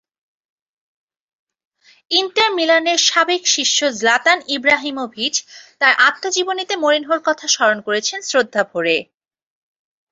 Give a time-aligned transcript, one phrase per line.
[2.11, 5.35] Inter মিলানের সাবেক শিষ্য জ্লাতান ইব্রাহিমোভিচ
[5.79, 8.97] তাঁর আত্মজীবনীতে মরিনহোর কথা স্মরণ করেছেন শ্রদ্ধাভরে।